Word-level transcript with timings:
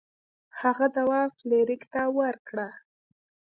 هغه 0.61 0.85
دوا 0.97 1.21
فلیریک 1.37 1.83
ته 1.93 2.01
ورکړه. 2.17 2.67